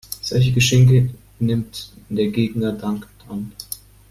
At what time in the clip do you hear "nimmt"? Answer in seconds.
1.37-1.91